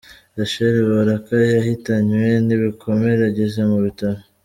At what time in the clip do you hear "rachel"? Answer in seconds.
0.37-0.75